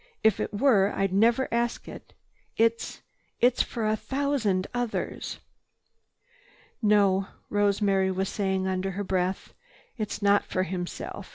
If 0.23 0.39
it 0.39 0.51
were, 0.51 0.91
I'd 0.91 1.13
never 1.13 1.47
ask 1.51 1.87
it. 1.87 2.15
It—it's 2.57 3.61
for 3.61 3.85
a 3.85 3.95
thousand 3.95 4.65
others." 4.73 5.37
"No," 6.81 7.27
Rosemary 7.51 8.09
was 8.09 8.27
saying 8.27 8.65
under 8.65 8.89
her 8.97 9.03
breath, 9.03 9.53
"it's 9.99 10.19
not 10.19 10.43
for 10.43 10.63
himself. 10.63 11.29